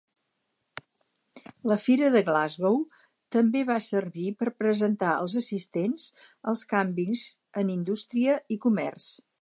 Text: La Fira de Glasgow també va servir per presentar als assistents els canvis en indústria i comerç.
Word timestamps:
La 1.71 1.75
Fira 1.83 2.09
de 2.15 2.23
Glasgow 2.29 2.79
també 3.37 3.63
va 3.69 3.77
servir 3.89 4.33
per 4.41 4.49
presentar 4.63 5.13
als 5.19 5.39
assistents 5.43 6.09
els 6.53 6.65
canvis 6.75 7.29
en 7.63 7.75
indústria 7.79 8.41
i 8.57 8.63
comerç. 8.67 9.17